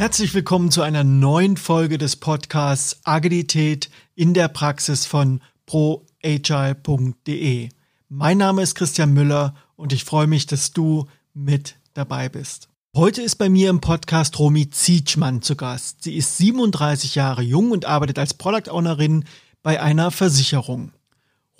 [0.00, 7.68] Herzlich willkommen zu einer neuen Folge des Podcasts Agilität in der Praxis von proagile.de.
[8.08, 12.70] Mein Name ist Christian Müller und ich freue mich, dass du mit dabei bist.
[12.96, 16.04] Heute ist bei mir im Podcast Romy Zietschmann zu Gast.
[16.04, 19.26] Sie ist 37 Jahre jung und arbeitet als Product Ownerin
[19.62, 20.92] bei einer Versicherung.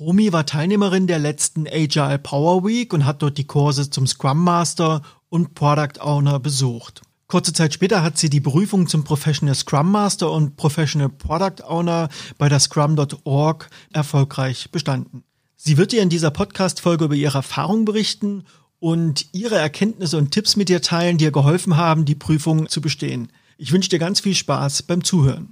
[0.00, 4.42] Romy war Teilnehmerin der letzten Agile Power Week und hat dort die Kurse zum Scrum
[4.42, 7.02] Master und Product Owner besucht.
[7.30, 12.08] Kurze Zeit später hat sie die Prüfung zum Professional Scrum Master und Professional Product Owner
[12.38, 15.22] bei der Scrum.org erfolgreich bestanden.
[15.56, 18.42] Sie wird dir in dieser Podcast-Folge über ihre Erfahrung berichten
[18.80, 22.80] und ihre Erkenntnisse und Tipps mit dir teilen, die ihr geholfen haben, die Prüfung zu
[22.80, 23.30] bestehen.
[23.58, 25.50] Ich wünsche dir ganz viel Spaß beim Zuhören.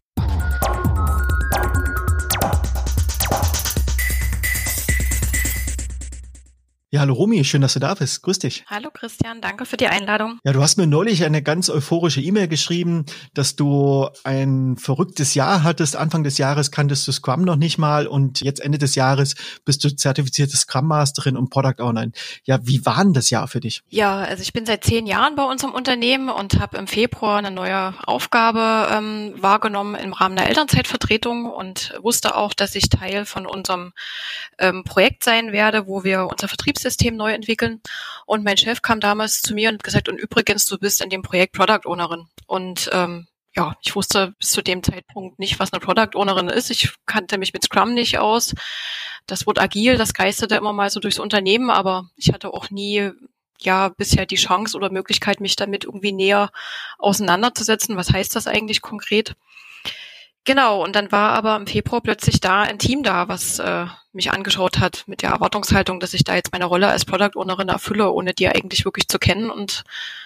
[6.91, 8.22] Ja, hallo Romy, schön, dass du da bist.
[8.22, 8.64] Grüß dich.
[8.67, 10.39] Hallo Christian, danke für die Einladung.
[10.42, 15.64] Ja, du hast mir neulich eine ganz euphorische E-Mail geschrieben, dass du ein verrücktes Jahr
[15.64, 15.97] hattest.
[15.97, 19.34] Anfang des Jahres kanntest du Scrum noch nicht mal und jetzt Ende des Jahres
[19.67, 22.06] bist du zertifizierte Scrum Masterin und Product Owner.
[22.45, 23.83] Ja, wie war denn das Jahr für dich?
[23.91, 27.50] Ja, also ich bin seit zehn Jahren bei unserem Unternehmen und habe im Februar eine
[27.50, 33.45] neue Aufgabe ähm, wahrgenommen im Rahmen der Elternzeitvertretung und wusste auch, dass ich Teil von
[33.45, 33.92] unserem
[34.58, 37.81] ähm, Projekt sein werde, wo wir unser Vertrieb Betriebssystem neu entwickeln.
[38.27, 41.11] Und mein Chef kam damals zu mir und hat gesagt, und übrigens, du bist in
[41.11, 42.27] dem Projekt Product Ownerin.
[42.47, 46.70] Und ähm, ja, ich wusste bis zu dem Zeitpunkt nicht, was eine Product Ownerin ist.
[46.70, 48.55] Ich kannte mich mit Scrum nicht aus.
[49.27, 53.11] Das Wort agil, das geisterte immer mal so durchs Unternehmen, aber ich hatte auch nie
[53.61, 56.51] ja bisher die Chance oder Möglichkeit, mich damit irgendwie näher
[56.98, 57.97] auseinanderzusetzen.
[57.97, 59.35] Was heißt das eigentlich konkret?
[60.45, 63.87] Genau, und dann war aber im Februar plötzlich da ein Team da, was äh,
[64.19, 67.69] mich angeschaut hat mit der Erwartungshaltung, dass ich da jetzt meine Rolle als Product Ownerin
[67.69, 69.48] erfülle, ohne die eigentlich wirklich zu kennen.
[69.48, 69.84] Und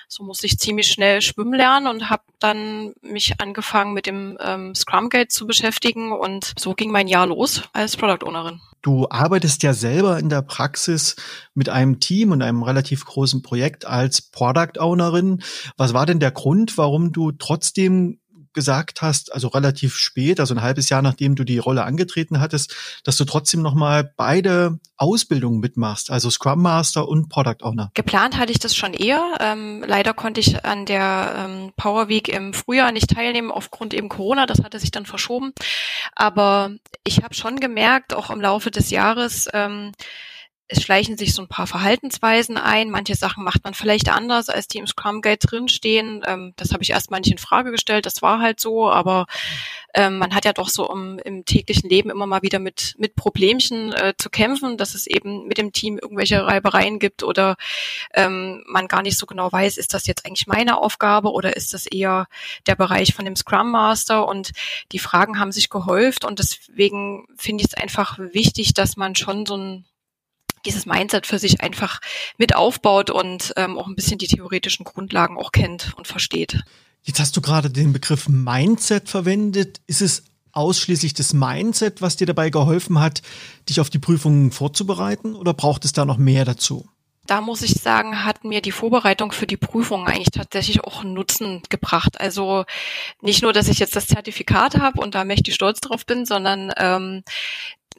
[0.08, 4.74] so musste ich ziemlich schnell schwimmen lernen und habe dann mich angefangen mit dem ähm,
[4.74, 8.60] Scrum Guide zu beschäftigen und so ging mein Jahr los als Product Ownerin.
[8.80, 11.14] Du arbeitest ja selber in der Praxis
[11.54, 15.42] mit einem Team und einem relativ großen Projekt als Product Ownerin.
[15.76, 18.18] Was war denn der Grund, warum du trotzdem
[18.54, 22.74] gesagt hast, also relativ spät, also ein halbes Jahr nachdem du die Rolle angetreten hattest,
[23.04, 27.90] dass du trotzdem nochmal beide Ausbildungen mitmachst, also Scrum Master und Product Owner.
[27.94, 29.36] Geplant hatte ich das schon eher.
[29.40, 34.08] Ähm, leider konnte ich an der ähm, Power Week im Frühjahr nicht teilnehmen aufgrund eben
[34.08, 34.46] Corona.
[34.46, 35.52] Das hatte sich dann verschoben.
[36.14, 36.70] Aber
[37.04, 39.92] ich habe schon gemerkt, auch im Laufe des Jahres, ähm,
[40.72, 42.90] es schleichen sich so ein paar Verhaltensweisen ein.
[42.90, 46.22] Manche Sachen macht man vielleicht anders, als die im Scrum Guide drinstehen.
[46.26, 48.06] Ähm, das habe ich erstmal nicht in Frage gestellt.
[48.06, 49.26] Das war halt so, aber
[49.92, 53.16] ähm, man hat ja doch so im, im, täglichen Leben immer mal wieder mit, mit
[53.16, 57.56] Problemchen äh, zu kämpfen, dass es eben mit dem Team irgendwelche Reibereien gibt oder
[58.14, 61.74] ähm, man gar nicht so genau weiß, ist das jetzt eigentlich meine Aufgabe oder ist
[61.74, 62.28] das eher
[62.66, 64.26] der Bereich von dem Scrum Master?
[64.26, 64.52] Und
[64.92, 69.44] die Fragen haben sich gehäuft und deswegen finde ich es einfach wichtig, dass man schon
[69.44, 69.84] so ein
[70.66, 72.00] dieses Mindset für sich einfach
[72.38, 76.60] mit aufbaut und ähm, auch ein bisschen die theoretischen Grundlagen auch kennt und versteht.
[77.02, 79.80] Jetzt hast du gerade den Begriff Mindset verwendet.
[79.86, 83.22] Ist es ausschließlich das Mindset, was dir dabei geholfen hat,
[83.68, 86.88] dich auf die Prüfungen vorzubereiten oder braucht es da noch mehr dazu?
[87.26, 91.14] Da muss ich sagen, hat mir die Vorbereitung für die Prüfung eigentlich tatsächlich auch einen
[91.14, 92.20] Nutzen gebracht.
[92.20, 92.64] Also
[93.20, 96.72] nicht nur, dass ich jetzt das Zertifikat habe und da mächtig stolz drauf bin, sondern
[96.76, 97.22] ähm,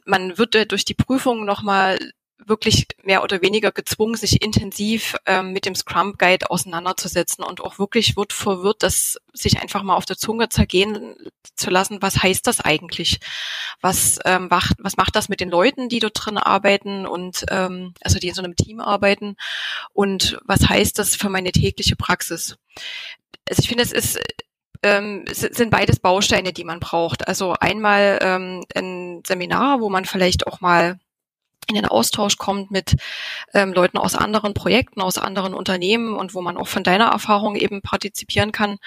[0.04, 1.98] man wird durch die Prüfung nochmal
[2.46, 7.78] wirklich mehr oder weniger gezwungen, sich intensiv ähm, mit dem Scrum Guide auseinanderzusetzen und auch
[7.78, 11.14] wirklich wird verwirrt, das sich einfach mal auf der Zunge zergehen
[11.56, 12.02] zu lassen.
[12.02, 13.20] Was heißt das eigentlich?
[13.80, 17.94] Was ähm, macht, was macht das mit den Leuten, die dort drin arbeiten und ähm,
[18.02, 19.36] also die in so einem Team arbeiten?
[19.92, 22.56] Und was heißt das für meine tägliche Praxis?
[23.48, 24.18] Also ich finde, es ist
[24.84, 27.26] ähm, sind beides Bausteine, die man braucht.
[27.26, 30.98] Also einmal ähm, ein Seminar, wo man vielleicht auch mal
[31.68, 32.96] in den Austausch kommt mit
[33.52, 37.56] ähm, Leuten aus anderen Projekten, aus anderen Unternehmen und wo man auch von deiner Erfahrung
[37.56, 38.78] eben partizipieren kann.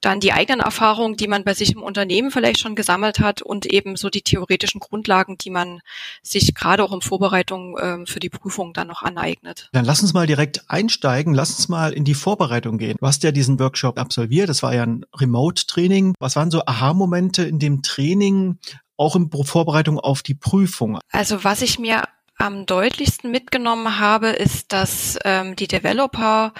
[0.00, 3.66] Dann die eigenen Erfahrungen, die man bei sich im Unternehmen vielleicht schon gesammelt hat und
[3.66, 5.80] eben so die theoretischen Grundlagen, die man
[6.22, 9.68] sich gerade auch in Vorbereitung ähm, für die Prüfung dann noch aneignet.
[9.72, 11.34] Dann lass uns mal direkt einsteigen.
[11.34, 12.96] Lass uns mal in die Vorbereitung gehen.
[13.00, 14.48] Du hast ja diesen Workshop absolviert.
[14.48, 16.14] Das war ja ein Remote-Training.
[16.18, 18.58] Was waren so Aha-Momente in dem Training?
[18.96, 20.98] Auch in Vorbereitung auf die Prüfung?
[21.10, 22.02] Also was ich mir
[22.38, 26.52] am deutlichsten mitgenommen habe, ist, dass ähm, die Developer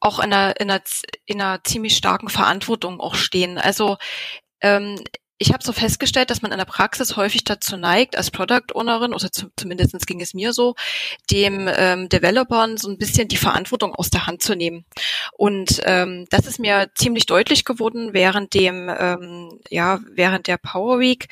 [0.00, 0.82] auch in einer, in, einer,
[1.24, 3.58] in einer ziemlich starken Verantwortung auch stehen.
[3.58, 3.96] Also
[4.60, 5.00] ähm,
[5.38, 9.12] ich habe so festgestellt, dass man in der Praxis häufig dazu neigt, als Product Ownerin,
[9.12, 10.74] oder zu, zumindest ging es mir so,
[11.30, 14.86] dem ähm, Developern so ein bisschen die Verantwortung aus der Hand zu nehmen.
[15.32, 21.00] Und ähm, das ist mir ziemlich deutlich geworden während dem, ähm, ja, während der Power
[21.00, 21.28] Week,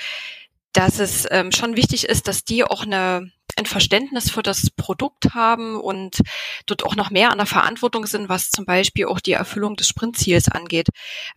[0.75, 5.35] dass es ähm, schon wichtig ist, dass die auch eine ein Verständnis für das Produkt
[5.35, 6.19] haben und
[6.67, 9.87] dort auch noch mehr an der Verantwortung sind, was zum Beispiel auch die Erfüllung des
[9.87, 10.89] Sprintziels angeht.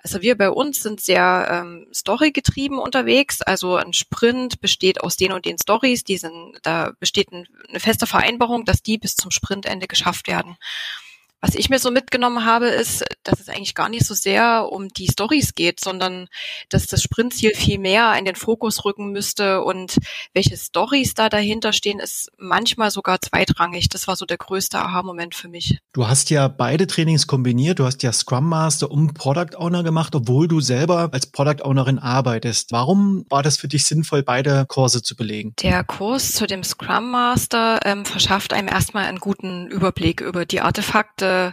[0.01, 3.41] Also wir bei uns sind sehr ähm, Story-getrieben unterwegs.
[3.41, 6.03] Also ein Sprint besteht aus den und den Stories.
[6.03, 10.57] Die sind, da besteht ein, eine feste Vereinbarung, dass die bis zum Sprintende geschafft werden.
[11.39, 14.87] Was ich mir so mitgenommen habe, ist, dass es eigentlich gar nicht so sehr um
[14.89, 16.27] die Stories geht, sondern
[16.69, 19.97] dass das Sprintziel viel mehr in den Fokus rücken müsste und
[20.33, 23.89] welche Stories da dahinter stehen, ist manchmal sogar zweitrangig.
[23.89, 25.77] Das war so der größte Aha-Moment für mich.
[25.93, 27.77] Du hast ja beide Trainings kombiniert.
[27.79, 31.99] Du hast ja Scrum Master und Product Owner gemacht, obwohl du selber als Product Ownerin
[31.99, 32.71] arbeitest.
[32.71, 35.53] Warum war das für dich sinnvoll, beide Kurse zu belegen?
[35.61, 40.61] Der Kurs zu dem Scrum Master ähm, verschafft einem erstmal einen guten Überblick über die
[40.61, 41.51] Artefakte, äh,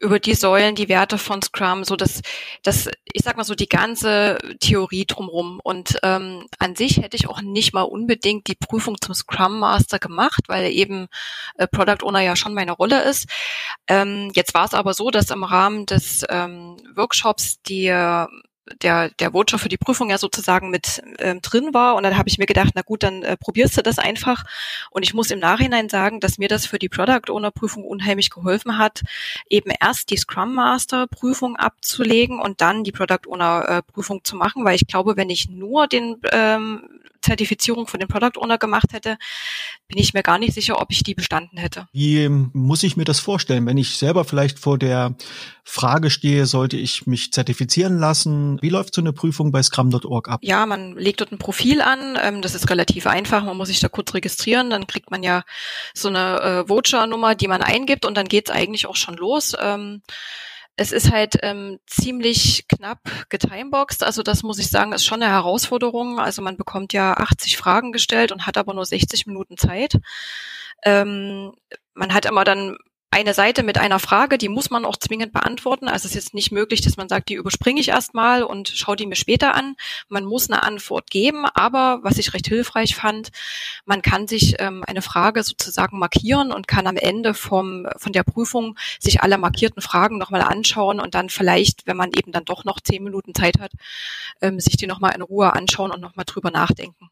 [0.00, 2.22] über die Säulen, die Werte von Scrum, so dass
[2.62, 5.60] das, ich sag mal so die ganze Theorie drumrum.
[5.62, 9.98] Und ähm, an sich hätte ich auch nicht mal unbedingt die Prüfung zum Scrum Master
[9.98, 11.08] gemacht, weil eben
[11.56, 13.28] äh, Product Owner ja schon meine Rolle ist.
[13.86, 17.86] Ähm, jetzt war es aber so, dass im Rahmen des ähm, Workshops die
[18.82, 21.94] der, der Voucher für die Prüfung ja sozusagen mit ähm, drin war.
[21.94, 24.44] Und dann habe ich mir gedacht, na gut, dann äh, probierst du das einfach.
[24.90, 28.30] Und ich muss im Nachhinein sagen, dass mir das für die Product Owner Prüfung unheimlich
[28.30, 29.02] geholfen hat,
[29.48, 34.36] eben erst die Scrum Master Prüfung abzulegen und dann die Product Owner äh, Prüfung zu
[34.36, 36.88] machen, weil ich glaube, wenn ich nur den ähm,
[37.26, 39.18] Zertifizierung von dem Product Owner gemacht hätte,
[39.88, 41.88] bin ich mir gar nicht sicher, ob ich die bestanden hätte.
[41.92, 45.14] Wie muss ich mir das vorstellen, wenn ich selber vielleicht vor der
[45.64, 48.58] Frage stehe, sollte ich mich zertifizieren lassen?
[48.62, 50.40] Wie läuft so eine Prüfung bei scrum.org ab?
[50.42, 52.16] Ja, man legt dort ein Profil an.
[52.22, 53.44] Ähm, das ist relativ einfach.
[53.44, 54.70] Man muss sich da kurz registrieren.
[54.70, 55.42] Dann kriegt man ja
[55.92, 59.56] so eine äh, Voucher-Nummer, die man eingibt und dann geht es eigentlich auch schon los.
[60.76, 63.00] Es ist halt ähm, ziemlich knapp
[63.30, 64.04] getimeboxt.
[64.04, 66.20] Also das muss ich sagen, ist schon eine Herausforderung.
[66.20, 69.96] Also man bekommt ja 80 Fragen gestellt und hat aber nur 60 Minuten Zeit.
[70.84, 71.52] Ähm,
[71.94, 72.76] man hat immer dann
[73.10, 75.88] eine Seite mit einer Frage, die muss man auch zwingend beantworten.
[75.88, 78.96] Also es ist jetzt nicht möglich, dass man sagt, die überspringe ich erstmal und schaue
[78.96, 79.76] die mir später an.
[80.08, 83.30] Man muss eine Antwort geben, aber was ich recht hilfreich fand,
[83.84, 88.24] man kann sich ähm, eine Frage sozusagen markieren und kann am Ende vom, von der
[88.24, 92.64] Prüfung sich alle markierten Fragen nochmal anschauen und dann vielleicht, wenn man eben dann doch
[92.64, 93.72] noch zehn Minuten Zeit hat,
[94.42, 97.10] ähm, sich die nochmal in Ruhe anschauen und nochmal drüber nachdenken.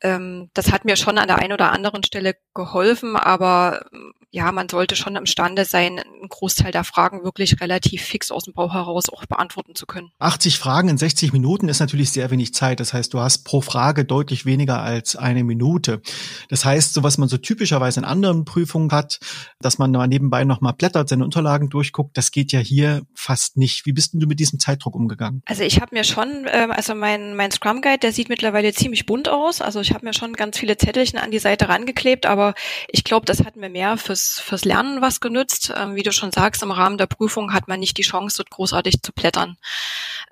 [0.00, 3.84] Ähm, das hat mir schon an der einen oder anderen Stelle geholfen, aber
[4.32, 8.54] ja, man sollte schon imstande sein, einen Großteil der Fragen wirklich relativ fix aus dem
[8.54, 10.12] Bauch heraus auch beantworten zu können.
[10.20, 12.78] 80 Fragen in 60 Minuten ist natürlich sehr wenig Zeit.
[12.78, 16.00] Das heißt, du hast pro Frage deutlich weniger als eine Minute.
[16.48, 19.18] Das heißt, so was man so typischerweise in anderen Prüfungen hat,
[19.60, 23.84] dass man mal nebenbei nochmal blättert, seine Unterlagen durchguckt, das geht ja hier fast nicht.
[23.84, 25.42] Wie bist denn du mit diesem Zeitdruck umgegangen?
[25.46, 29.06] Also ich habe mir schon, ähm, also mein, mein Scrum Guide, der sieht mittlerweile ziemlich
[29.06, 29.60] bunt aus.
[29.60, 32.54] Also ich habe mir schon ganz viele Zettelchen an die Seite rangeklebt, aber
[32.88, 35.72] ich glaube, das hat mir mehr fürs fürs, fürs Lernen was genützt.
[35.76, 38.50] Ähm, wie du schon sagst, im Rahmen der Prüfung hat man nicht die Chance, dort
[38.50, 39.56] großartig zu blättern.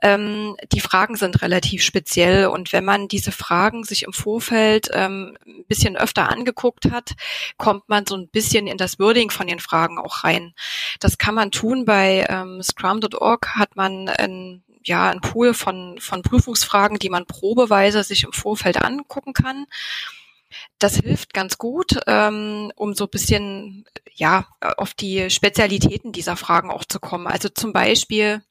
[0.02, 5.36] Ähm, die Fragen sind relativ speziell und wenn man diese Fragen sich im Vorfeld ähm,
[5.46, 7.12] ein bisschen öfter angeguckt hat,
[7.56, 10.54] kommt man so ein bisschen in das Wording von den Fragen auch rein.
[11.00, 16.22] Das kann man tun bei ähm, Scrum.org hat man ein ja, ein Pool von, von
[16.22, 19.66] Prüfungsfragen, die man probeweise sich im Vorfeld angucken kann.
[20.78, 26.70] Das hilft ganz gut, ähm, um so ein bisschen ja auf die Spezialitäten dieser Fragen
[26.70, 27.26] auch zu kommen.
[27.26, 28.42] Also zum Beispiel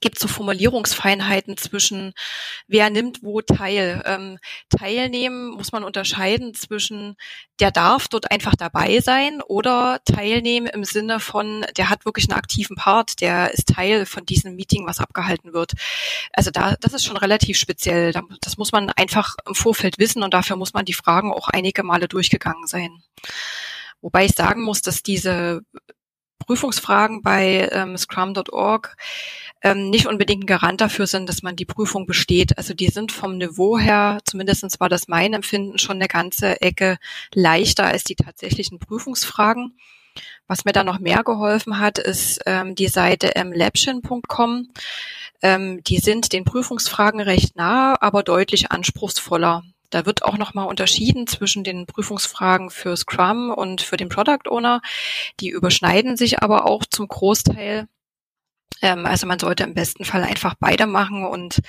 [0.00, 2.12] gibt so Formulierungsfeinheiten zwischen
[2.66, 4.02] wer nimmt wo teil.
[4.04, 4.38] Ähm,
[4.68, 7.16] teilnehmen muss man unterscheiden zwischen
[7.60, 12.38] der darf dort einfach dabei sein oder teilnehmen im Sinne von der hat wirklich einen
[12.38, 15.72] aktiven Part, der ist Teil von diesem Meeting, was abgehalten wird.
[16.32, 18.12] Also da das ist schon relativ speziell.
[18.42, 21.82] Das muss man einfach im Vorfeld wissen und dafür muss man die Fragen auch einige
[21.82, 23.02] Male durchgegangen sein.
[24.00, 25.62] Wobei ich sagen muss, dass diese
[26.44, 28.96] Prüfungsfragen bei ähm, scrum.org
[29.64, 32.56] ähm, nicht unbedingt ein Garant dafür sind, dass man die Prüfung besteht.
[32.58, 36.98] Also die sind vom Niveau her, zumindestens war das mein Empfinden, schon eine ganze Ecke
[37.32, 39.76] leichter als die tatsächlichen Prüfungsfragen.
[40.46, 44.68] Was mir da noch mehr geholfen hat, ist ähm, die Seite mlabchen.com.
[45.42, 49.64] Ähm, die sind den Prüfungsfragen recht nah, aber deutlich anspruchsvoller.
[49.88, 54.82] Da wird auch nochmal unterschieden zwischen den Prüfungsfragen für Scrum und für den Product Owner.
[55.40, 57.88] Die überschneiden sich aber auch zum Großteil.
[58.82, 61.60] Ähm, also man sollte im besten Fall einfach beide machen und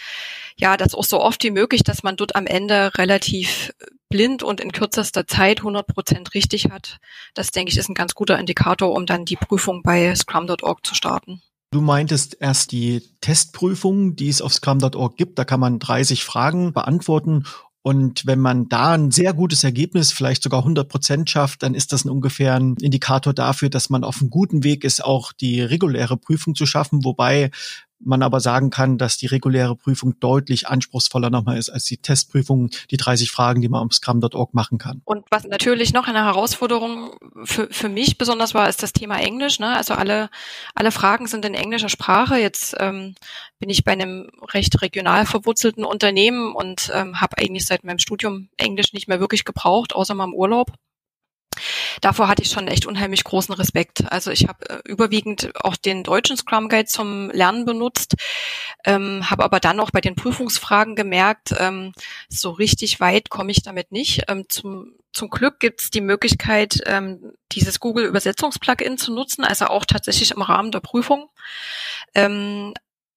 [0.57, 3.71] ja, das auch so oft wie möglich, dass man dort am Ende relativ
[4.09, 6.99] blind und in kürzester Zeit 100 Prozent richtig hat.
[7.33, 10.95] Das denke ich ist ein ganz guter Indikator, um dann die Prüfung bei scrum.org zu
[10.95, 11.41] starten.
[11.71, 15.37] Du meintest erst die Testprüfung, die es auf scrum.org gibt.
[15.37, 17.43] Da kann man 30 Fragen beantworten
[17.85, 21.93] und wenn man da ein sehr gutes Ergebnis, vielleicht sogar 100 Prozent schafft, dann ist
[21.93, 25.61] das ein ungefähr ein Indikator dafür, dass man auf einem guten Weg ist, auch die
[25.61, 27.05] reguläre Prüfung zu schaffen.
[27.05, 27.51] Wobei
[27.99, 32.69] man aber sagen kann, dass die reguläre Prüfung deutlich anspruchsvoller nochmal ist als die Testprüfung,
[32.91, 35.01] die 30 Fragen, die man am Scrum.org machen kann.
[35.05, 39.59] Und was natürlich noch eine Herausforderung für, für mich besonders war, ist das Thema Englisch.
[39.59, 39.75] Ne?
[39.75, 40.29] Also alle,
[40.73, 42.37] alle Fragen sind in englischer Sprache.
[42.37, 43.15] Jetzt ähm,
[43.59, 48.49] bin ich bei einem recht regional verwurzelten Unternehmen und ähm, habe eigentlich seit meinem Studium
[48.57, 50.71] Englisch nicht mehr wirklich gebraucht, außer mal im Urlaub
[52.01, 54.11] davor hatte ich schon echt unheimlich großen Respekt.
[54.11, 58.15] Also ich habe äh, überwiegend auch den deutschen Scrum Guide zum Lernen benutzt,
[58.85, 61.93] ähm, habe aber dann auch bei den Prüfungsfragen gemerkt, ähm,
[62.29, 64.23] so richtig weit komme ich damit nicht.
[64.27, 69.67] Ähm, zum, zum Glück gibt es die Möglichkeit, ähm, dieses Google Übersetzungsplugin zu nutzen, also
[69.67, 71.29] auch tatsächlich im Rahmen der Prüfung.
[72.13, 72.73] Ähm,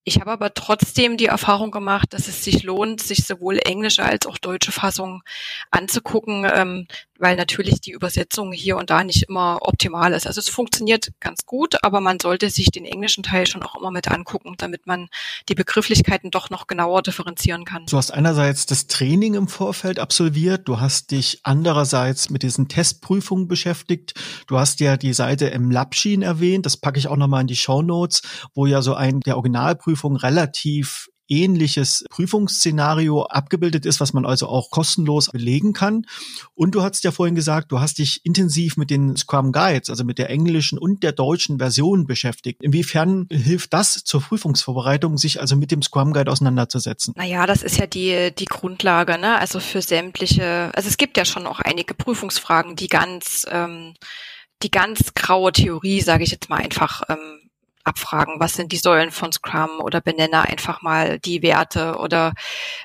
[0.08, 4.24] ich habe aber trotzdem die Erfahrung gemacht, dass es sich lohnt, sich sowohl englische als
[4.24, 5.22] auch deutsche Fassung
[5.70, 10.26] anzugucken, ähm, weil natürlich die Übersetzung hier und da nicht immer optimal ist.
[10.26, 13.90] Also es funktioniert ganz gut, aber man sollte sich den englischen Teil schon auch immer
[13.90, 15.08] mit angucken, damit man
[15.48, 17.86] die Begrifflichkeiten doch noch genauer differenzieren kann.
[17.86, 23.48] Du hast einerseits das Training im Vorfeld absolviert, du hast dich andererseits mit diesen Testprüfungen
[23.48, 24.14] beschäftigt.
[24.46, 27.56] Du hast ja die Seite im Labshin erwähnt, das packe ich auch nochmal in die
[27.56, 28.22] Show Notes,
[28.54, 34.70] wo ja so ein der Originalprüfung relativ ähnliches Prüfungsszenario abgebildet ist, was man also auch
[34.70, 36.06] kostenlos belegen kann.
[36.54, 40.04] Und du hast ja vorhin gesagt, du hast dich intensiv mit den Scrum Guides, also
[40.04, 42.62] mit der englischen und der deutschen Version beschäftigt.
[42.62, 47.14] Inwiefern hilft das zur Prüfungsvorbereitung, sich also mit dem Scrum Guide auseinanderzusetzen?
[47.16, 49.38] Naja, das ist ja die, die Grundlage, ne?
[49.38, 53.94] Also für sämtliche, also es gibt ja schon auch einige Prüfungsfragen, die ganz, ähm,
[54.62, 57.47] die ganz graue Theorie, sage ich jetzt mal einfach, ähm,
[57.88, 62.34] abfragen, was sind die Säulen von Scrum oder benenne einfach mal die Werte oder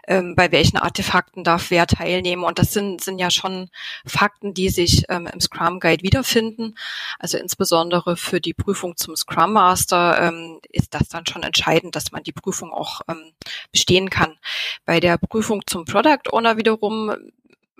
[0.07, 2.43] ähm, bei welchen Artefakten darf wer teilnehmen.
[2.43, 3.69] Und das sind, sind ja schon
[4.05, 6.75] Fakten, die sich ähm, im Scrum Guide wiederfinden.
[7.19, 12.11] Also insbesondere für die Prüfung zum Scrum Master ähm, ist das dann schon entscheidend, dass
[12.11, 13.33] man die Prüfung auch ähm,
[13.71, 14.37] bestehen kann.
[14.85, 17.13] Bei der Prüfung zum Product Owner wiederum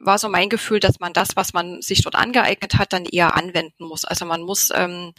[0.06, 3.36] war so mein Gefühl, dass man das, was man sich dort angeeignet hat, dann eher
[3.36, 4.06] anwenden muss.
[4.06, 5.14] Also man muss ähm,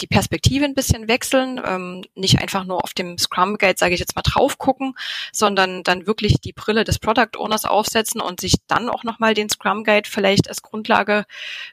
[0.00, 4.00] die Perspektive ein bisschen wechseln, ähm, nicht einfach nur auf dem Scrum Guide, sage ich
[4.00, 4.94] jetzt mal, drauf gucken,
[5.32, 9.48] sondern dann wirklich die Brille des Product Owners aufsetzen und sich dann auch nochmal den
[9.48, 11.26] Scrum Guide vielleicht als Grundlage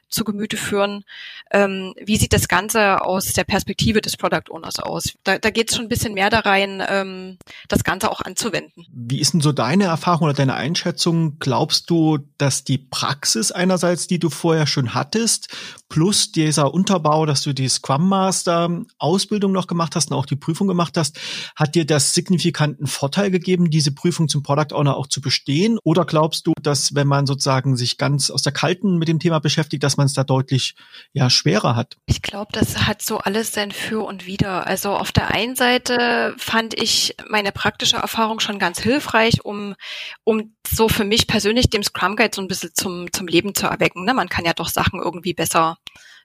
[0.08, 1.04] zu Gemüte führen.
[1.50, 5.14] Ähm, wie sieht das Ganze aus der Perspektive des Product Owners aus?
[5.24, 7.38] Da, da geht es schon ein bisschen mehr da rein, ähm,
[7.68, 8.86] das Ganze auch anzuwenden.
[8.92, 11.38] Wie ist denn so deine Erfahrung oder deine Einschätzung?
[11.40, 15.48] Glaubst du, dass die Praxis einerseits, die du vorher schon hattest,
[15.88, 20.36] plus dieser Unterbau, dass du die Scrum Master Ausbildung noch gemacht hast und auch die
[20.36, 21.18] Prüfung gemacht hast,
[21.56, 25.78] hat dir das signifikanten Vorteil gegeben, diese Prüfung zum Product Owner auch zu bestehen?
[25.82, 29.38] Oder glaubst du, dass wenn man sozusagen sich ganz aus der Kalten mit dem Thema
[29.38, 30.74] beschäftigt, dass man es da deutlich
[31.14, 31.96] ja schwerer hat?
[32.04, 34.66] Ich glaube, das hat so alles sein Für und Wider.
[34.66, 39.74] Also auf der einen Seite fand ich meine praktische Erfahrung schon ganz hilfreich, um,
[40.24, 43.66] um so für mich persönlich dem Scrum Guide so ein bisschen zum, zum Leben zu
[43.66, 44.04] erwecken.
[44.04, 44.12] Ne?
[44.12, 45.78] Man kann ja doch Sachen irgendwie besser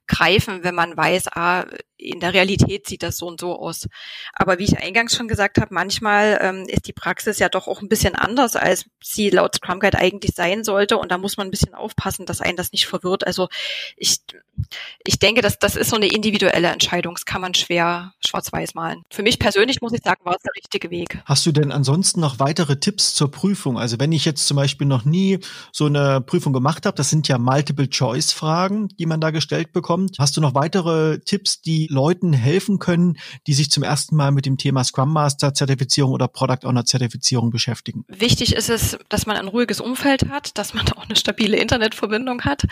[0.08, 1.66] greifen, wenn man weiß, ah,
[1.98, 3.88] in der Realität sieht das so und so aus.
[4.34, 7.82] Aber wie ich eingangs schon gesagt habe, manchmal ähm, ist die Praxis ja doch auch
[7.82, 10.98] ein bisschen anders, als sie laut Scrum Guide eigentlich sein sollte.
[10.98, 13.26] Und da muss man ein bisschen aufpassen, dass einen das nicht verwirrt.
[13.26, 13.50] Also
[13.96, 14.20] ich,
[15.06, 17.16] ich denke, dass das ist so eine individuelle Entscheidung.
[17.16, 19.04] Das kann man schwer schwarz-weiß malen.
[19.10, 21.20] Für mich persönlich muss ich sagen, war es der richtige Weg.
[21.26, 23.78] Hast du denn ansonsten noch weitere Tipps zur Prüfung?
[23.78, 25.40] Also wenn ich jetzt zum Beispiel noch nie
[25.72, 30.18] so eine Prüfung gemacht habe, das sind ja Multiple-Choice-Fragen, die man da gestellt bekommt.
[30.20, 34.46] Hast du noch weitere Tipps, die Leuten helfen können, die sich zum ersten Mal mit
[34.46, 38.06] dem Thema Scrum Master Zertifizierung oder Product Owner Zertifizierung beschäftigen?
[38.08, 42.42] Wichtig ist es, dass man ein ruhiges Umfeld hat, dass man auch eine stabile Internetverbindung
[42.42, 42.64] hat,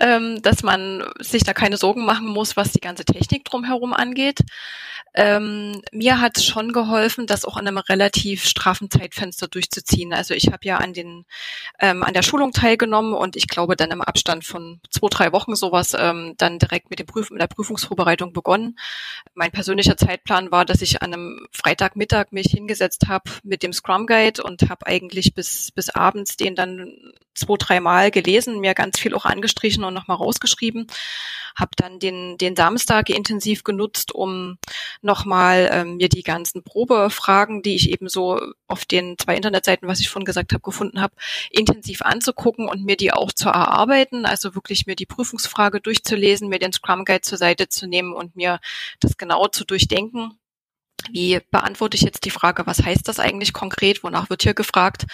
[0.00, 4.40] ähm, dass man sich da keine Sorgen machen muss, was die ganze Technik drumherum angeht.
[5.18, 10.12] Ähm, mir hat schon geholfen, das auch in einem relativ straffen Zeitfenster durchzuziehen.
[10.12, 11.24] Also ich habe ja an den
[11.80, 15.56] ähm, an der Schulung teilgenommen und ich glaube dann im Abstand von zwei drei Wochen
[15.56, 18.78] sowas ähm, dann direkt mit dem Prüf mit der Prüfungsvorbereitung begonnen.
[19.34, 24.06] Mein persönlicher Zeitplan war, dass ich an einem Freitagmittag mich hingesetzt habe mit dem Scrum
[24.06, 26.92] Guide und habe eigentlich bis bis abends den dann
[27.34, 30.88] zwei drei Mal gelesen, mir ganz viel auch angestrichen und nochmal rausgeschrieben
[31.54, 34.58] habe dann den, den Samstag intensiv genutzt, um
[35.02, 40.00] nochmal ähm, mir die ganzen Probefragen, die ich eben so auf den zwei Internetseiten, was
[40.00, 41.14] ich vorhin gesagt habe, gefunden habe,
[41.50, 44.26] intensiv anzugucken und mir die auch zu erarbeiten.
[44.26, 48.36] Also wirklich mir die Prüfungsfrage durchzulesen, mir den Scrum Guide zur Seite zu nehmen und
[48.36, 48.60] mir
[49.00, 50.38] das genau zu durchdenken
[51.10, 55.06] wie beantworte ich jetzt die Frage, was heißt das eigentlich konkret, wonach wird hier gefragt,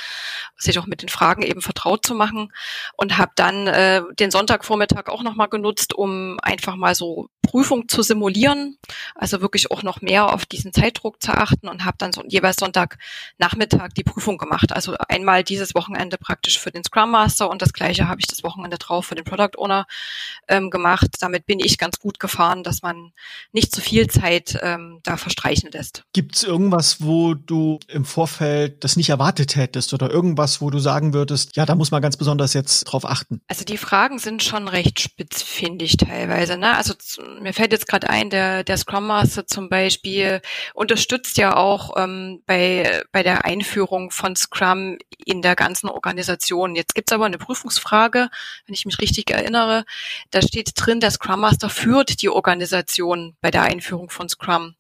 [0.57, 2.53] sich auch mit den Fragen eben vertraut zu machen
[2.97, 8.03] und habe dann äh, den Sonntagvormittag auch nochmal genutzt, um einfach mal so Prüfung zu
[8.03, 8.79] simulieren,
[9.15, 12.57] also wirklich auch noch mehr auf diesen Zeitdruck zu achten und habe dann so jeweils
[12.57, 14.73] Sonntagnachmittag die Prüfung gemacht.
[14.73, 18.43] Also einmal dieses Wochenende praktisch für den Scrum Master und das gleiche habe ich das
[18.43, 19.87] Wochenende drauf für den Product Owner
[20.49, 21.11] ähm, gemacht.
[21.21, 23.13] Damit bin ich ganz gut gefahren, dass man
[23.53, 26.05] nicht zu viel Zeit ähm, da verstreichen lässt.
[26.13, 30.79] Gibt es irgendwas, wo du im Vorfeld das nicht erwartet hättest oder irgendwas, wo du
[30.79, 33.41] sagen würdest, ja, da muss man ganz besonders jetzt drauf achten?
[33.49, 36.57] Also die Fragen sind schon recht spitz, finde ich teilweise.
[36.57, 36.77] Ne?
[36.77, 36.95] Also
[37.41, 40.41] mir fällt jetzt gerade ein, der, der Scrum Master zum Beispiel
[40.75, 46.75] unterstützt ja auch ähm, bei, bei der Einführung von Scrum in der ganzen Organisation.
[46.75, 48.29] Jetzt gibt's aber eine Prüfungsfrage,
[48.67, 49.85] wenn ich mich richtig erinnere.
[50.31, 54.75] Da steht drin, der Scrum Master führt die Organisation bei der Einführung von Scrum.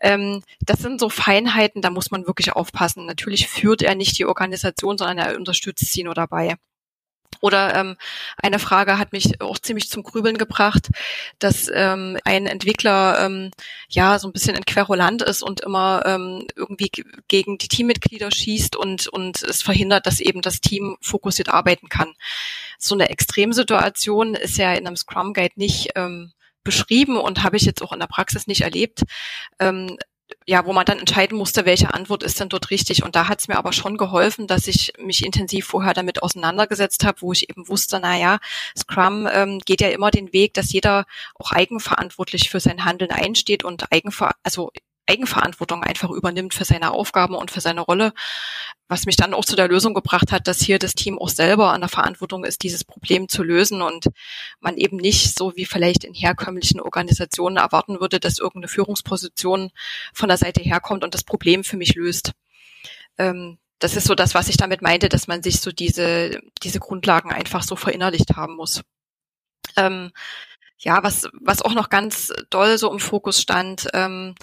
[0.00, 0.17] Ähm,
[0.60, 3.06] das sind so Feinheiten, da muss man wirklich aufpassen.
[3.06, 6.56] Natürlich führt er nicht die Organisation, sondern er unterstützt sie nur dabei.
[7.40, 7.96] Oder ähm,
[8.36, 10.88] eine Frage hat mich auch ziemlich zum Grübeln gebracht,
[11.38, 13.50] dass ähm, ein Entwickler ähm,
[13.88, 16.90] ja so ein bisschen in Querulant ist und immer ähm, irgendwie
[17.28, 22.14] gegen die Teammitglieder schießt und und es verhindert, dass eben das Team fokussiert arbeiten kann.
[22.78, 26.32] So eine Extremsituation ist ja in einem Scrum Guide nicht ähm,
[26.68, 29.04] beschrieben und habe ich jetzt auch in der Praxis nicht erlebt.
[29.58, 29.96] Ähm,
[30.46, 33.02] ja, wo man dann entscheiden musste, welche Antwort ist denn dort richtig.
[33.02, 37.06] Und da hat es mir aber schon geholfen, dass ich mich intensiv vorher damit auseinandergesetzt
[37.06, 38.38] habe, wo ich eben wusste, na ja,
[38.76, 41.06] Scrum ähm, geht ja immer den Weg, dass jeder
[41.36, 44.70] auch eigenverantwortlich für sein Handeln einsteht und eigenver also
[45.08, 48.12] Eigenverantwortung einfach übernimmt für seine Aufgaben und für seine Rolle,
[48.88, 51.72] was mich dann auch zu der Lösung gebracht hat, dass hier das Team auch selber
[51.72, 54.06] an der Verantwortung ist, dieses Problem zu lösen und
[54.60, 59.70] man eben nicht so wie vielleicht in herkömmlichen Organisationen erwarten würde, dass irgendeine Führungsposition
[60.12, 62.32] von der Seite herkommt und das Problem für mich löst.
[63.18, 66.80] Ähm, das ist so das, was ich damit meinte, dass man sich so diese, diese
[66.80, 68.82] Grundlagen einfach so verinnerlicht haben muss.
[69.76, 70.10] Ähm,
[70.78, 74.34] ja, was, was auch noch ganz doll so im Fokus stand, ähm,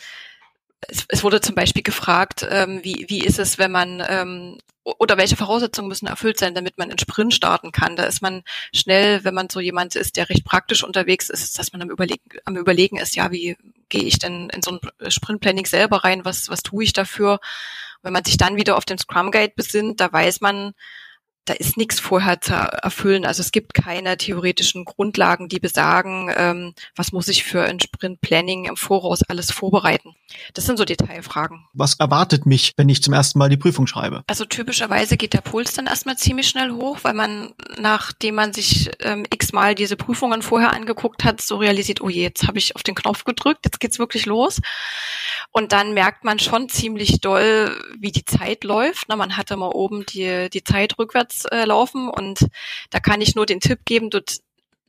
[0.81, 5.17] es, es wurde zum Beispiel gefragt, ähm, wie, wie ist es, wenn man ähm, oder
[5.17, 7.95] welche Voraussetzungen müssen erfüllt sein, damit man in Sprint starten kann.
[7.95, 11.73] Da ist man schnell, wenn man so jemand ist, der recht praktisch unterwegs ist, dass
[11.73, 13.57] man am Überlegen, am Überlegen ist, ja, wie
[13.89, 17.39] gehe ich denn in so ein Sprintplanning selber rein, was, was tue ich dafür?
[18.05, 20.73] wenn man sich dann wieder auf den Scrum Guide besinnt, da weiß man,
[21.45, 23.25] da ist nichts vorher zu erfüllen.
[23.25, 28.65] Also es gibt keine theoretischen Grundlagen, die besagen, ähm, was muss ich für ein Sprint-Planning
[28.65, 30.15] im Voraus alles vorbereiten.
[30.53, 31.65] Das sind so Detailfragen.
[31.73, 34.23] Was erwartet mich, wenn ich zum ersten Mal die Prüfung schreibe?
[34.27, 38.89] Also typischerweise geht der Puls dann erstmal ziemlich schnell hoch, weil man, nachdem man sich
[39.01, 42.83] ähm, x-mal diese Prüfungen vorher angeguckt hat, so realisiert, oh je, jetzt habe ich auf
[42.83, 44.61] den Knopf gedrückt, jetzt geht's wirklich los.
[45.51, 49.05] Und dann merkt man schon ziemlich doll, wie die Zeit läuft.
[49.07, 52.47] Na, man hatte mal oben die, die Zeit rückwärts äh, laufen und
[52.89, 54.37] da kann ich nur den Tipp geben, dort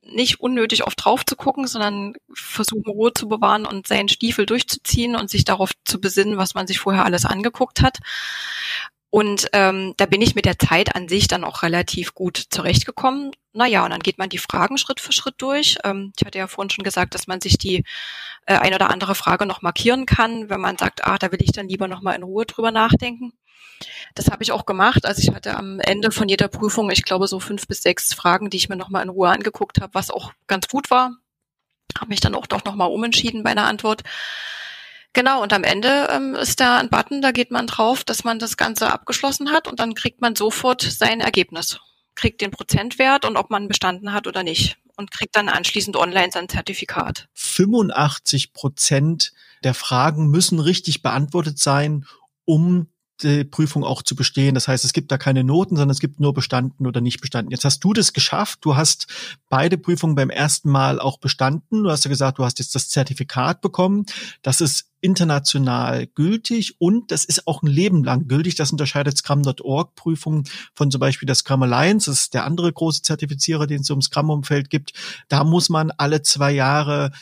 [0.08, 5.16] nicht unnötig oft drauf zu gucken, sondern versuchen Ruhe zu bewahren und seinen Stiefel durchzuziehen
[5.16, 7.98] und sich darauf zu besinnen, was man sich vorher alles angeguckt hat.
[9.10, 13.30] Und ähm, da bin ich mit der Zeit an sich dann auch relativ gut zurechtgekommen.
[13.52, 15.78] Naja, und dann geht man die Fragen Schritt für Schritt durch.
[15.84, 17.84] Ähm, ich hatte ja vorhin schon gesagt, dass man sich die
[18.46, 21.52] äh, ein oder andere Frage noch markieren kann, wenn man sagt, ah, da will ich
[21.52, 23.32] dann lieber noch mal in Ruhe drüber nachdenken.
[24.14, 25.04] Das habe ich auch gemacht.
[25.04, 28.50] Also ich hatte am Ende von jeder Prüfung, ich glaube, so fünf bis sechs Fragen,
[28.50, 31.16] die ich mir nochmal in Ruhe angeguckt habe, was auch ganz gut war.
[31.98, 34.02] Habe mich dann auch doch nochmal umentschieden bei einer Antwort.
[35.12, 38.38] Genau, und am Ende ähm, ist da ein Button, da geht man drauf, dass man
[38.38, 41.80] das Ganze abgeschlossen hat und dann kriegt man sofort sein Ergebnis.
[42.14, 44.76] Kriegt den Prozentwert und ob man bestanden hat oder nicht.
[44.96, 47.28] Und kriegt dann anschließend online sein Zertifikat.
[47.34, 52.06] 85 Prozent der Fragen müssen richtig beantwortet sein,
[52.44, 52.88] um
[53.50, 54.54] Prüfung auch zu bestehen.
[54.54, 57.50] Das heißt, es gibt da keine Noten, sondern es gibt nur bestanden oder nicht bestanden.
[57.50, 58.58] Jetzt hast du das geschafft.
[58.62, 59.06] Du hast
[59.48, 61.84] beide Prüfungen beim ersten Mal auch bestanden.
[61.84, 64.04] Du hast ja gesagt, du hast jetzt das Zertifikat bekommen.
[64.42, 68.56] Das ist international gültig und das ist auch ein Leben lang gültig.
[68.56, 72.10] Das unterscheidet Scrum.org Prüfungen von zum Beispiel der Scrum Alliance.
[72.10, 74.92] Das ist der andere große Zertifizierer, den es im Scrum-Umfeld gibt.
[75.28, 77.12] Da muss man alle zwei Jahre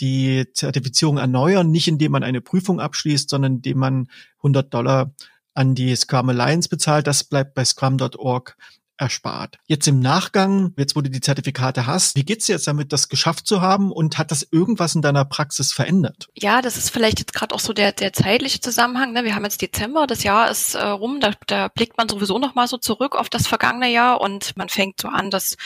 [0.00, 4.08] die Zertifizierung erneuern, nicht indem man eine Prüfung abschließt, sondern indem man
[4.38, 5.12] 100 Dollar
[5.60, 7.06] an die Scrum Alliance bezahlt.
[7.06, 8.56] Das bleibt bei scrum.org
[9.00, 9.56] erspart.
[9.66, 13.08] Jetzt im Nachgang, jetzt wo du die Zertifikate hast, wie geht's dir jetzt damit, das
[13.08, 16.28] geschafft zu haben und hat das irgendwas in deiner Praxis verändert?
[16.34, 19.12] Ja, das ist vielleicht jetzt gerade auch so der, der zeitliche Zusammenhang.
[19.12, 19.24] Ne?
[19.24, 22.54] Wir haben jetzt Dezember, das Jahr ist äh, rum, da, da blickt man sowieso noch
[22.54, 25.56] mal so zurück auf das vergangene Jahr und man fängt so an, das,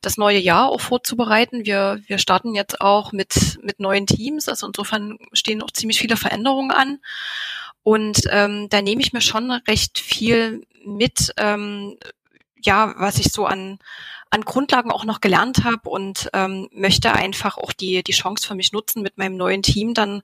[0.00, 1.66] das neue Jahr auch vorzubereiten.
[1.66, 6.16] Wir, wir starten jetzt auch mit, mit neuen Teams, also insofern stehen auch ziemlich viele
[6.16, 6.98] Veränderungen an.
[7.82, 11.96] Und ähm, da nehme ich mir schon recht viel mit, ähm,
[12.62, 13.78] ja, was ich so an,
[14.30, 18.54] an Grundlagen auch noch gelernt habe und ähm, möchte einfach auch die, die Chance für
[18.54, 20.22] mich nutzen, mit meinem neuen Team dann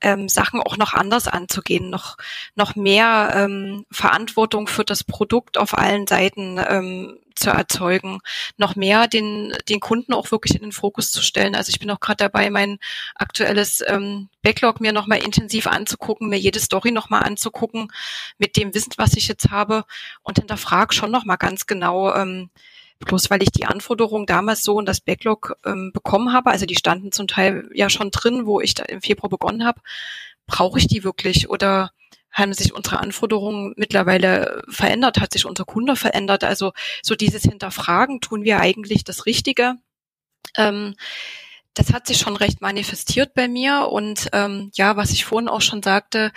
[0.00, 2.16] ähm, Sachen auch noch anders anzugehen, noch,
[2.54, 8.20] noch mehr ähm, Verantwortung für das Produkt auf allen Seiten ähm, zu erzeugen,
[8.56, 11.54] noch mehr den, den Kunden auch wirklich in den Fokus zu stellen.
[11.54, 12.78] Also ich bin auch gerade dabei, mein
[13.14, 17.90] aktuelles ähm, Backlog mir nochmal intensiv anzugucken, mir jede Story nochmal anzugucken,
[18.38, 19.84] mit dem Wissen, was ich jetzt habe
[20.22, 22.50] und hinterfrage schon nochmal ganz genau, ähm,
[23.06, 26.76] bloß weil ich die Anforderungen damals so in das Backlog ähm, bekommen habe, also die
[26.76, 29.80] standen zum Teil ja schon drin, wo ich da im Februar begonnen habe,
[30.46, 31.92] brauche ich die wirklich oder
[32.32, 36.44] haben sich unsere Anforderungen mittlerweile verändert, hat sich unser Kunde verändert.
[36.44, 39.74] Also so dieses Hinterfragen, tun wir eigentlich das Richtige?
[40.56, 40.94] Ähm,
[41.74, 45.60] das hat sich schon recht manifestiert bei mir und ähm, ja, was ich vorhin auch
[45.60, 46.32] schon sagte,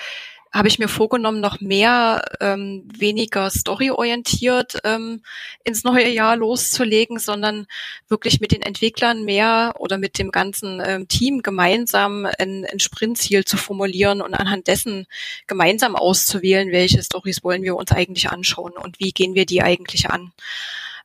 [0.54, 5.24] habe ich mir vorgenommen, noch mehr ähm, weniger storyorientiert ähm,
[5.64, 7.66] ins neue Jahr loszulegen, sondern
[8.08, 13.46] wirklich mit den Entwicklern mehr oder mit dem ganzen ähm, Team gemeinsam ein, ein Sprintziel
[13.46, 15.08] zu formulieren und anhand dessen
[15.48, 20.12] gemeinsam auszuwählen, welche Stories wollen wir uns eigentlich anschauen und wie gehen wir die eigentlich
[20.12, 20.34] an.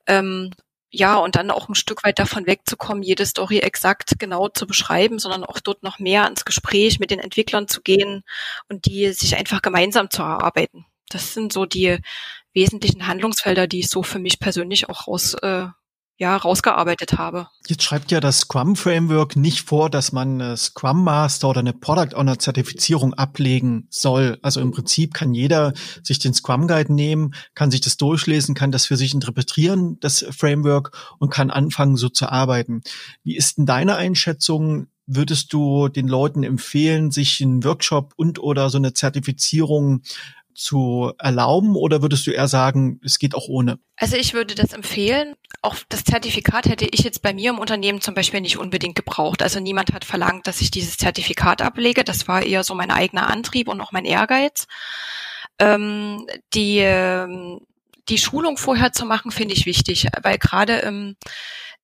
[0.07, 0.51] Ähm,
[0.90, 5.18] ja, und dann auch ein Stück weit davon wegzukommen, jede Story exakt genau zu beschreiben,
[5.18, 8.24] sondern auch dort noch mehr ins Gespräch mit den Entwicklern zu gehen
[8.68, 10.87] und die sich einfach gemeinsam zu erarbeiten.
[11.11, 11.98] Das sind so die
[12.55, 15.66] wesentlichen Handlungsfelder, die ich so für mich persönlich auch raus, äh,
[16.18, 17.46] ja, rausgearbeitet habe.
[17.68, 21.72] Jetzt schreibt ja das Scrum Framework nicht vor, dass man eine Scrum Master oder eine
[21.72, 24.38] Product Owner Zertifizierung ablegen soll.
[24.42, 28.72] Also im Prinzip kann jeder sich den Scrum Guide nehmen, kann sich das durchlesen, kann
[28.72, 32.83] das für sich interpretieren, das Framework und kann anfangen so zu arbeiten.
[33.22, 34.88] Wie ist denn deine Einschätzung?
[35.07, 40.02] Würdest du den Leuten empfehlen, sich einen Workshop und oder so eine Zertifizierung
[40.59, 43.79] zu erlauben oder würdest du eher sagen, es geht auch ohne?
[43.97, 45.35] Also ich würde das empfehlen.
[45.62, 49.42] Auch das Zertifikat hätte ich jetzt bei mir im Unternehmen zum Beispiel nicht unbedingt gebraucht.
[49.42, 52.03] Also niemand hat verlangt, dass ich dieses Zertifikat ablege.
[52.03, 54.66] Das war eher so mein eigener Antrieb und auch mein Ehrgeiz.
[55.61, 57.61] Ähm, die, ähm,
[58.09, 61.16] die Schulung vorher zu machen, finde ich wichtig, weil gerade im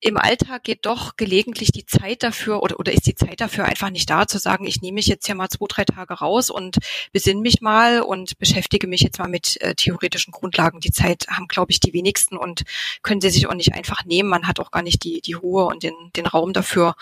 [0.01, 3.89] im Alltag geht doch gelegentlich die Zeit dafür oder, oder ist die Zeit dafür einfach
[3.89, 6.77] nicht da, zu sagen, ich nehme mich jetzt hier mal zwei, drei Tage raus und
[7.11, 10.79] besinne mich mal und beschäftige mich jetzt mal mit äh, theoretischen Grundlagen.
[10.79, 12.63] Die Zeit haben, glaube ich, die wenigsten und
[13.01, 14.29] können sie sich auch nicht einfach nehmen.
[14.29, 16.95] Man hat auch gar nicht die, die Ruhe und den, den Raum dafür.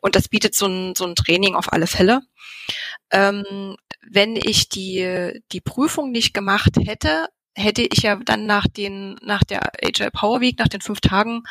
[0.00, 2.22] Und das bietet so ein, so ein Training auf alle Fälle.
[3.10, 3.76] Ähm,
[4.10, 9.44] wenn ich die, die Prüfung nicht gemacht hätte, hätte ich ja dann nach den, nach
[9.44, 11.42] der Agile Power Week, nach den fünf Tagen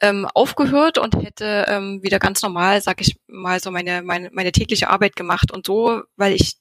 [0.00, 4.52] ähm, aufgehört und hätte ähm, wieder ganz normal, sag ich mal, so meine, meine, meine
[4.52, 5.52] tägliche Arbeit gemacht.
[5.52, 6.56] Und so, weil ich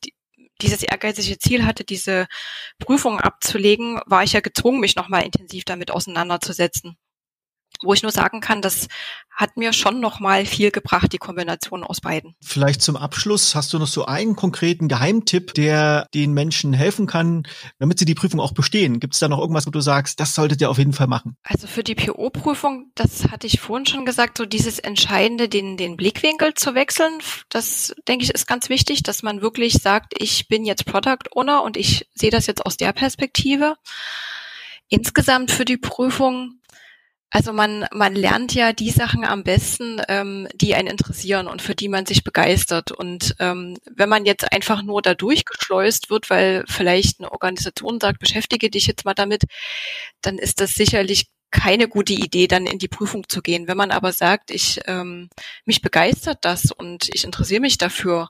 [0.62, 2.28] dieses ehrgeizige Ziel hatte, diese
[2.80, 6.97] Prüfung abzulegen, war ich ja gezwungen, mich nochmal intensiv damit auseinanderzusetzen
[7.84, 8.88] wo ich nur sagen kann, das
[9.39, 12.36] hat mir schon noch mal viel gebracht, die Kombination aus beiden.
[12.44, 17.44] Vielleicht zum Abschluss hast du noch so einen konkreten Geheimtipp, der den Menschen helfen kann,
[17.80, 19.00] damit sie die Prüfung auch bestehen.
[19.00, 21.38] Gibt es da noch irgendwas, wo du sagst, das solltet ihr auf jeden Fall machen?
[21.44, 25.96] Also für die PO-Prüfung, das hatte ich vorhin schon gesagt, so dieses Entscheidende, den, den
[25.96, 27.13] Blickwinkel zu wechseln,
[27.48, 31.63] das denke ich ist ganz wichtig, dass man wirklich sagt, ich bin jetzt Product Owner
[31.63, 33.76] und ich sehe das jetzt aus der Perspektive.
[34.89, 36.60] Insgesamt für die Prüfung
[37.32, 41.76] also man, man lernt ja die Sachen am besten, ähm, die einen interessieren und für
[41.76, 42.92] die man sich begeistert.
[42.92, 48.20] Und ähm, wenn man jetzt einfach nur da durchgeschleust wird, weil vielleicht eine Organisation sagt,
[48.20, 49.44] beschäftige dich jetzt mal damit,
[50.22, 53.68] dann ist das sicherlich keine gute Idee, dann in die Prüfung zu gehen.
[53.68, 55.30] Wenn man aber sagt, ich ähm,
[55.65, 58.30] mich begeistert das und ich interessiere mich dafür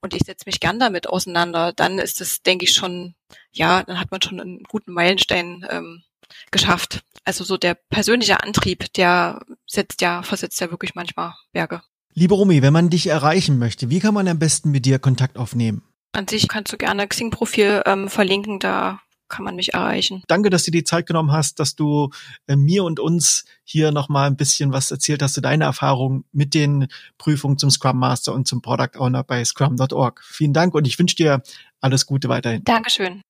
[0.00, 3.14] und ich setze mich gern damit auseinander, dann ist das, denke ich, schon,
[3.52, 6.02] ja, dann hat man schon einen guten Meilenstein ähm,
[6.50, 7.02] geschafft.
[7.24, 11.82] Also so der persönliche Antrieb, der setzt ja, versetzt ja wirklich manchmal Berge.
[12.14, 15.38] Liebe Romy, wenn man dich erreichen möchte, wie kann man am besten mit dir Kontakt
[15.38, 15.82] aufnehmen?
[16.12, 20.22] An sich kannst du gerne Xing-Profil ähm, verlinken, da kann man mich erreichen.
[20.26, 22.10] Danke, dass du dir die Zeit genommen hast, dass du
[22.46, 26.52] äh, mir und uns hier nochmal ein bisschen was erzählt hast zu deiner Erfahrung mit
[26.52, 30.20] den Prüfungen zum Scrum Master und zum Product Owner bei scrum.org.
[30.24, 31.42] Vielen Dank und ich wünsche dir
[31.80, 32.64] alles Gute weiterhin.
[32.64, 33.22] Dankeschön.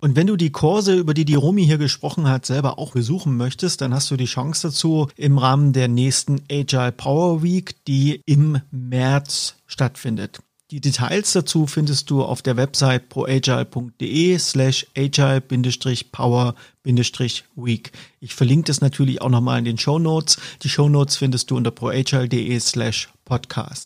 [0.00, 3.36] Und wenn du die Kurse, über die die Romy hier gesprochen hat, selber auch besuchen
[3.36, 8.22] möchtest, dann hast du die Chance dazu im Rahmen der nächsten Agile Power Week, die
[8.24, 10.38] im März stattfindet.
[10.70, 17.92] Die Details dazu findest du auf der Website proagile.de slash agile-power-week.
[18.20, 20.38] Ich verlinke das natürlich auch nochmal in den Show Notes.
[20.62, 23.76] Die Show Notes findest du unter proagile.de slash podcast.